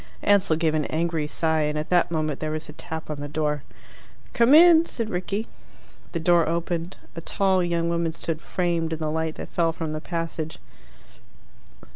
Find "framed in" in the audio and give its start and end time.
8.41-8.97